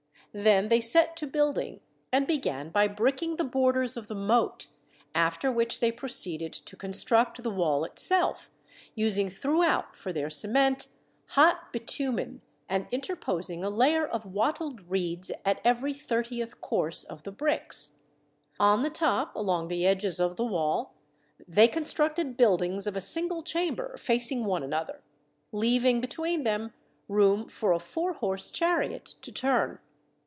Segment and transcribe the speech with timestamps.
[0.33, 4.67] Then they set to building, and began by bricking the borders of the moat,
[5.13, 8.49] after which they proceeded to construct the wall itself,
[8.95, 10.87] using through out for their cement
[11.31, 17.31] hot bitumen, and interposing a layer of wattled reeds at every thirtieth course of the
[17.33, 17.99] bricks.
[18.57, 20.95] On the top, along the edges of the wall,
[21.45, 25.01] they constructed buildings of a single chamber facing one another,
[25.51, 26.73] leaving between them
[27.09, 29.79] room for a four horse chariot to turn.